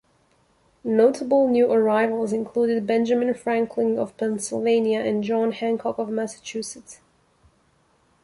[0.83, 7.01] Notable new arrivals included Benjamin Franklin of Pennsylvania and John Hancock of Massachusetts.